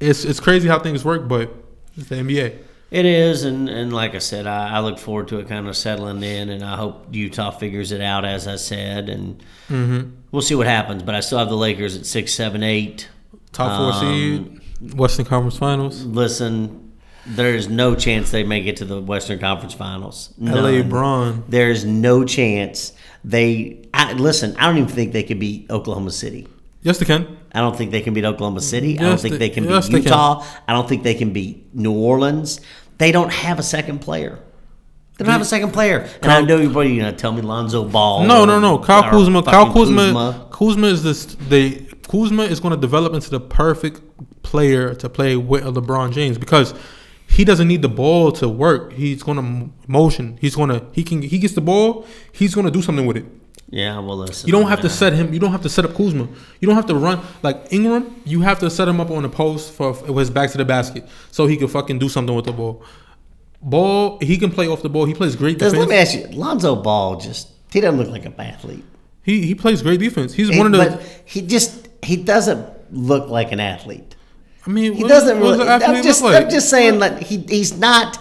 [0.00, 1.52] it's it's crazy how things work but
[1.96, 2.58] it's the NBA.
[2.90, 5.76] It is, and, and like I said, I, I look forward to it kind of
[5.76, 10.08] settling in, and I hope Utah figures it out, as I said, and Mm-hmm.
[10.30, 11.02] we'll see what happens.
[11.02, 13.06] But I still have the Lakers at six, seven, eight.
[13.52, 16.02] Top four Um, seed, Western Conference Finals.
[16.04, 16.87] Listen,
[17.28, 20.32] there's no chance they make it to the Western Conference Finals.
[20.38, 20.88] LA None.
[20.88, 21.44] Braun.
[21.48, 22.92] There's no chance
[23.24, 23.88] they.
[23.94, 26.46] I, listen, I don't even think they could beat Oklahoma City.
[26.82, 27.36] Yes, they can.
[27.52, 28.98] I don't think they can beat Oklahoma City.
[28.98, 30.08] I don't think they- they can yes, beat they can.
[30.12, 30.44] Utah.
[30.66, 32.60] I don't think they can beat New Orleans.
[32.98, 34.38] They don't have a second player.
[35.16, 36.08] They don't have a second player.
[36.22, 38.24] And I Kyle- know you're probably to tell me Lonzo Ball.
[38.24, 38.78] No, no, no.
[38.78, 39.42] Kyle Kuzma.
[39.42, 40.46] Kyle fucking Kuzma.
[40.52, 41.24] Kuzma is this.
[41.48, 44.00] The Kuzma is going to develop into the perfect
[44.42, 46.72] player to play with LeBron James because
[47.28, 48.92] he doesn't need the ball to work.
[48.94, 50.38] He's going to motion.
[50.40, 50.84] He's going to.
[50.92, 51.22] He can.
[51.22, 52.06] He gets the ball.
[52.32, 53.26] He's going to do something with it.
[53.70, 54.46] Yeah, well, listen.
[54.46, 55.32] You don't have to uh, set him.
[55.34, 56.26] You don't have to set up Kuzma.
[56.58, 58.22] You don't have to run like Ingram.
[58.24, 60.64] You have to set him up on the post for with his back to the
[60.64, 62.82] basket so he can fucking do something with the ball.
[63.60, 64.18] Ball.
[64.20, 65.04] He can play off the ball.
[65.04, 65.76] He plays great defense.
[65.76, 68.84] let me ask you, Lonzo Ball just he doesn't look like an athlete.
[69.22, 70.32] He he plays great defense.
[70.32, 70.78] He's He- one of the.
[70.96, 74.14] but he just he doesn't look like an athlete.
[74.68, 75.70] I mean, He what- doesn't what does really.
[75.70, 76.44] athlete I'm just look like?
[76.44, 78.18] I'm just saying that he he's not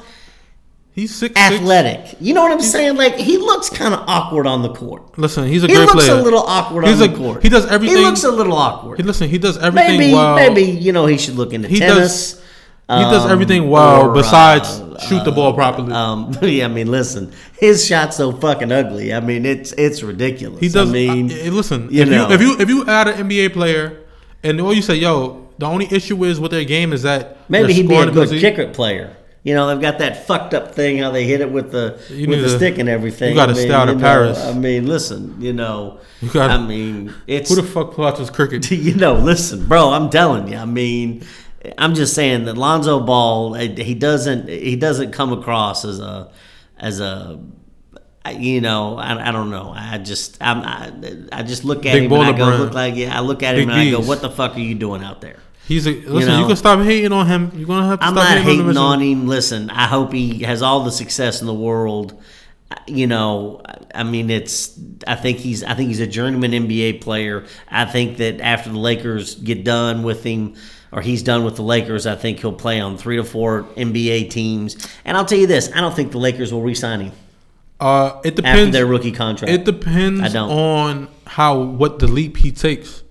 [0.94, 1.38] He's six.
[1.40, 2.16] athletic.
[2.22, 2.96] You know what I'm saying?
[2.96, 5.18] Like he looks kind of awkward on the court.
[5.20, 7.44] Listen, he's a He great looks a little awkward He's on a- the court.
[7.44, 8.98] he does everything- He looks a little awkward.
[8.98, 10.36] He, listen, he does everything maybe well.
[10.36, 12.34] maybe you know he should look into He tennis.
[12.34, 12.42] does-
[12.90, 15.92] He does um, everything well or, besides uh, shoot the ball properly.
[15.92, 19.14] Um, yeah, I mean, listen, his shot's so fucking ugly.
[19.14, 20.62] I mean, it's it's ridiculous.
[20.62, 20.90] he does.
[20.90, 22.30] I mean, I- listen, you if know.
[22.30, 23.98] you if you if you add an NBA player,
[24.44, 27.74] and all you say, yo, the only issue is with their game is that maybe
[27.74, 29.16] he'd be a good kicker player.
[29.44, 32.28] You know, they've got that fucked up thing how they hit it with the You
[32.28, 33.30] with the to- stick and everything.
[33.30, 34.44] you gotta I mean, stay out of you know, Paris.
[34.46, 38.70] I mean, listen, you know, You gotta- I mean, it's Who the fuck watches cricket?
[38.72, 40.58] you know, listen, bro, I'm telling you.
[40.58, 41.24] I mean,
[41.78, 46.30] I'm just saying that Lonzo Ball, eh, he doesn't he doesn't come across as a
[46.78, 47.40] as a
[48.32, 49.74] you know, I, I don't know.
[49.76, 50.92] I just I'm, I,
[51.32, 52.64] I just look at Big him and I go brand.
[52.64, 53.18] look like yeah.
[53.18, 55.22] I look at him Big and I go, what the fuck are you doing out
[55.22, 55.38] there?
[55.68, 56.32] He's a listen.
[56.32, 56.48] You, know.
[56.48, 57.52] can stop hating on him.
[57.54, 59.22] You're gonna have to I'm stop not hating, hating on him.
[59.22, 59.28] him.
[59.28, 62.22] Listen, I hope he has all the success in the world.
[62.86, 63.62] You know,
[63.94, 64.80] I mean, it's.
[65.06, 65.64] I think he's.
[65.64, 67.46] I think he's a journeyman NBA player.
[67.70, 70.56] I think that after the Lakers get done with him,
[70.94, 74.30] or he's done with the Lakers, I think he'll play on three to four NBA
[74.30, 74.88] teams.
[75.04, 77.12] And I'll tell you this: I don't think the Lakers will re-sign him
[77.80, 78.72] Uh, it after depends.
[78.74, 79.54] their rookie contract.
[79.54, 83.04] It depends on how what the leap he takes.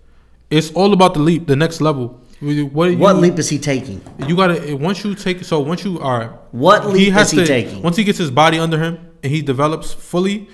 [0.50, 2.20] It's all about the leap, the next level.
[2.40, 4.02] What, you, what leap is he taking?
[4.26, 7.82] You gotta once you take so once you are What leap he is he taking?
[7.82, 10.48] Once he gets his body under him and he develops fully,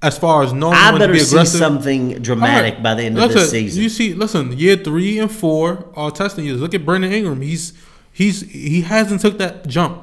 [0.00, 3.18] as far as knowing I to better be see something dramatic Alright, by the end
[3.18, 3.50] of this it.
[3.50, 3.82] season.
[3.82, 6.60] You see, listen, year three and four are testing years.
[6.60, 7.40] Look at Brandon Ingram.
[7.42, 7.72] He's
[8.12, 10.02] he's he hasn't took that jump.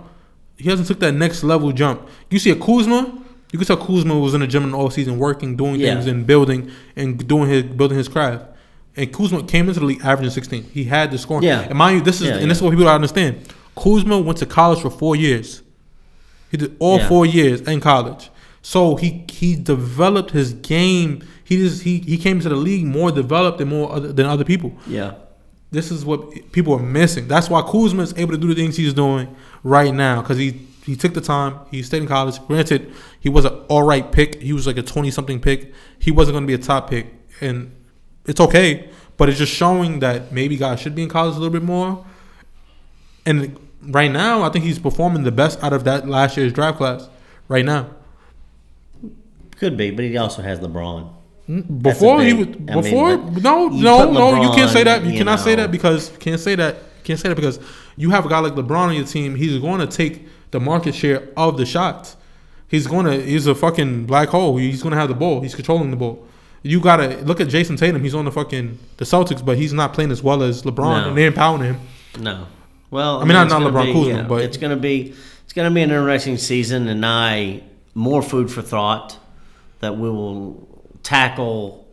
[0.57, 2.07] He hasn't took that next level jump.
[2.29, 3.21] You see a Kuzma.
[3.53, 5.93] You can tell Kuzma was in the gym in the all season, working, doing Yeah.
[5.93, 8.45] things, and building and doing his building his craft.
[8.97, 10.65] And Kuzma came into the league averaging 16.
[10.73, 11.43] He had the scoring.
[11.45, 11.61] Yeah.
[11.61, 13.37] And mind you, this is Yeah, and this is what people don't understand.
[13.81, 15.61] Kuzma went to college for four years.
[16.51, 18.29] He did all four years in college.
[18.63, 21.21] So he he developed his game.
[21.43, 24.43] He just he he came to the league more developed and more other, than other
[24.43, 24.73] people.
[24.87, 25.11] yeah.
[25.71, 27.27] This is what people are missing.
[27.27, 29.27] That's why Kuzma is able to do the things he's doing
[29.63, 31.59] right now because he he took the time.
[31.71, 32.39] He stayed in college.
[32.47, 34.41] Granted, he was an all right pick.
[34.41, 35.73] He was like a twenty something pick.
[35.99, 37.07] He wasn't going to be a top pick,
[37.41, 37.73] and
[38.25, 38.89] it's okay.
[39.15, 42.05] But it's just showing that maybe guys should be in college a little bit more.
[43.25, 46.77] And right now, I think he's performing the best out of that last year's draft
[46.77, 47.07] class.
[47.47, 47.89] Right now,
[49.57, 51.11] Could be, but he also has LeBron.
[51.81, 55.17] before he was I mean, before no no no you can't say that you, you
[55.17, 57.59] cannot say that because can't say that can't say that because
[57.97, 60.93] you have a guy like LeBron on your team he's going to take the market
[60.95, 62.15] share of the shots
[62.67, 65.55] he's going to he's a fucking black hole he's going to have the ball he's
[65.55, 66.25] controlling the ball
[66.65, 69.93] you gotta look at Jayson Tatum he's on the fucking the Celtics but he's not
[69.93, 71.07] playing as well as LeBron No.
[71.09, 71.79] and they're empowering him
[72.19, 72.47] No.
[72.89, 75.13] Well, I mean, not- it's not gonna LeBron be, Kuzma, know, but- it's gonna be
[75.43, 77.63] it's gonna be an interesting season, and I
[77.95, 79.17] more food for thought
[79.81, 80.67] that we will
[81.03, 81.87] tackle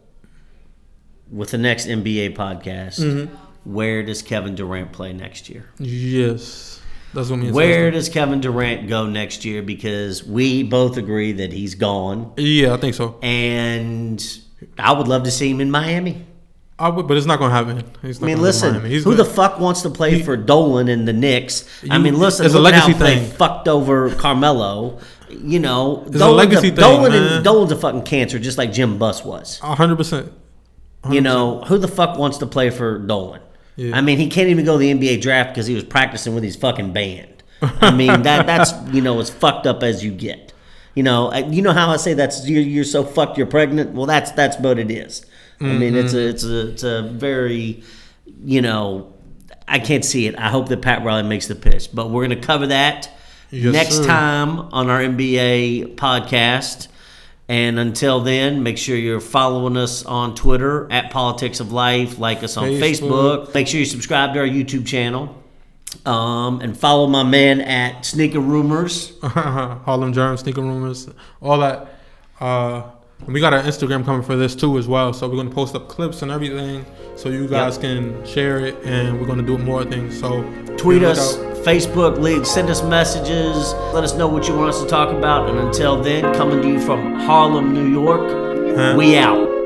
[1.31, 3.01] with the next NBA podcast.
[3.01, 3.35] Mm-hmm.
[3.65, 5.65] Where does Kevin Durant play next year?
[5.79, 6.80] Yes,
[7.15, 9.63] that's what Where does Kevin Durant go next year?
[9.63, 12.33] Because we both agree that he's gone.
[12.37, 13.19] Yeah, I think so.
[13.23, 14.25] and
[14.79, 16.27] I would love to see him in Miami.
[16.79, 17.85] I would, but it's not gonna happen.
[18.01, 20.35] He's not I mean, to listen, He's who gonna- the fuck wants to play for
[20.37, 21.69] Dolan and the Knicks?
[21.91, 23.27] I mean, listen, it's a legacy thing.
[23.33, 24.99] fucked over Carmelo.
[25.29, 29.25] You know, a legacy thing, Dolan, and, Dolan's a fucking cancer, just like Jim Buss
[29.25, 29.61] was.
[29.63, 30.33] A hundred percent.
[31.11, 33.41] You know, who the fuck wants to play for Dolan?
[33.81, 33.97] Yeah.
[33.97, 36.45] I mean, he can't even go to the NBA draft because he was practicing with
[36.45, 37.43] his fucking band.
[37.63, 40.53] I mean, that that's you know as fucked up as you get.
[40.95, 43.93] You know, you know how I say that's you're, you're so fucked you're pregnant.
[43.93, 45.25] Well, that's that's what it is.
[45.63, 46.31] I mean, it's a mm-hmm.
[46.31, 47.83] it's a it's a very,
[48.45, 49.15] you know,
[49.67, 50.39] I can't see it.
[50.39, 53.11] I hope that Pat Riley makes the pitch, but we're gonna cover that
[53.51, 54.07] Yes, next sir.
[54.07, 56.89] time on our NBA podcast.
[57.51, 62.17] And until then, make sure you're following us on Twitter at Politics of Life.
[62.17, 63.49] Like us on Facebook.
[63.49, 63.55] Facebook.
[63.55, 65.37] Make sure you subscribe to our YouTube channel.
[66.07, 69.19] Um, and follow my man at Sneaker Rumors.
[69.23, 71.09] Harlem Germs, sneaker rumors,
[71.41, 71.99] all that.
[72.39, 72.83] Uh,
[73.25, 75.13] and we got our Instagram coming for this too as well.
[75.13, 76.85] So we're gonna post up clips and everything,
[77.17, 80.19] so you guys can share it, and we're gonna do more things.
[80.19, 80.43] So
[80.77, 81.37] Tweet be on the us.
[81.67, 83.75] Facebook, lead, send us messages.
[83.93, 85.49] Let us know what you want us to talk about.
[85.51, 88.95] And until then, coming to you from Harlem, New York, Huh?
[88.97, 89.60] we out.